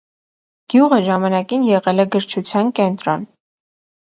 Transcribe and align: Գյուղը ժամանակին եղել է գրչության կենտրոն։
Գյուղը 0.73 0.97
ժամանակին 1.07 1.67
եղել 1.67 2.05
է 2.05 2.07
գրչության 2.17 2.73
կենտրոն։ 2.81 3.29